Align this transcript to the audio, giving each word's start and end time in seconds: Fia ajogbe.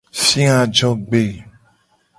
Fia 0.23 0.53
ajogbe. 0.63 1.23